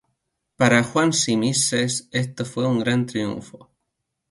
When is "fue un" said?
2.43-2.79